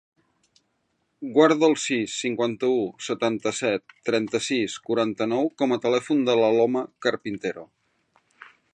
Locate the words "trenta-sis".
4.09-4.81